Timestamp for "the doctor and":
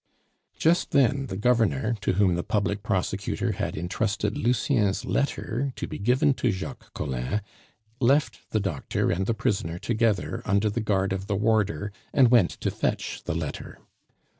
8.49-9.27